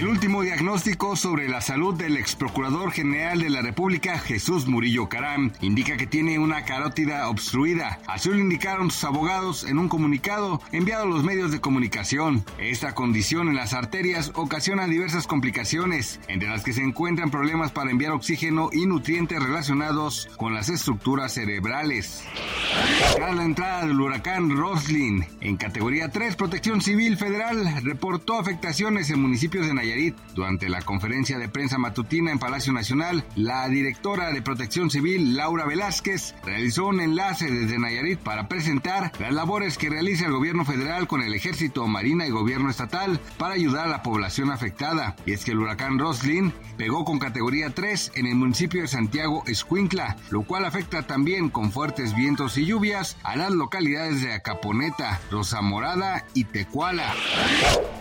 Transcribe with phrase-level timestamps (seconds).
[0.00, 5.10] El último diagnóstico sobre la salud del ex procurador general de la República, Jesús Murillo
[5.10, 7.98] Caram, indica que tiene una carótida obstruida.
[8.06, 12.46] Así lo indicaron sus abogados en un comunicado enviado a los medios de comunicación.
[12.58, 17.90] Esta condición en las arterias ocasiona diversas complicaciones, entre las que se encuentran problemas para
[17.90, 22.24] enviar oxígeno y nutrientes relacionados con las estructuras cerebrales.
[23.16, 29.20] Tras la entrada del huracán Roslin en categoría 3, Protección Civil Federal reportó afectaciones en
[29.20, 29.89] municipios de Nayarit
[30.34, 35.66] durante la conferencia de prensa matutina en Palacio Nacional, la directora de Protección Civil, Laura
[35.66, 41.08] Velázquez, realizó un enlace desde Nayarit para presentar las labores que realiza el gobierno federal
[41.08, 45.16] con el ejército, marina y gobierno estatal para ayudar a la población afectada.
[45.26, 49.42] Y es que el huracán Roslin pegó con categoría 3 en el municipio de Santiago
[49.46, 55.20] Escuintla, lo cual afecta también con fuertes vientos y lluvias a las localidades de Acaponeta,
[55.30, 57.12] Rosa Morada y Tecuala.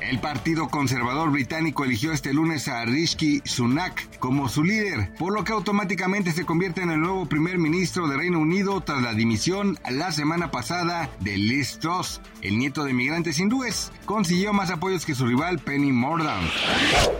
[0.00, 5.44] El Partido Conservador Británico eligió este lunes a Rishi Sunak como su líder, por lo
[5.44, 9.78] que automáticamente se convierte en el nuevo primer ministro de Reino Unido tras la dimisión
[9.90, 12.20] la semana pasada de Liz Truss.
[12.40, 16.50] El nieto de migrantes hindúes consiguió más apoyos que su rival Penny Mordaunt.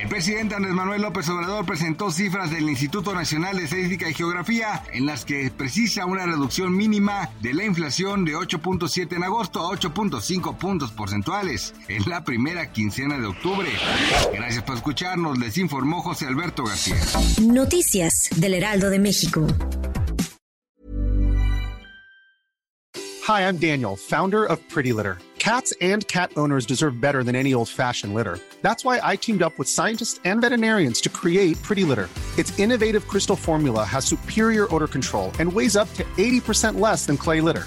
[0.00, 4.82] El presidente Andrés Manuel López Obrador presentó cifras del Instituto Nacional de Estadística y Geografía
[4.92, 9.76] en las que precisa una reducción mínima de la inflación de 8.7 en agosto a
[9.76, 11.74] 8.5 puntos porcentuales.
[11.88, 12.24] en la
[12.62, 13.68] primera quincena de octubre.
[14.32, 16.96] Gracias por escucharnos, les informó José Alberto García.
[17.40, 19.46] Noticias del Heraldo de México.
[23.28, 25.18] Hi, I'm Daniel, founder of Pretty Litter.
[25.38, 28.38] Cats and cat owners deserve better than any old-fashioned litter.
[28.62, 32.08] That's why I teamed up with scientists and veterinarians to create Pretty Litter.
[32.38, 37.16] Its innovative crystal formula has superior odor control and weighs up to 80% less than
[37.16, 37.66] clay litter.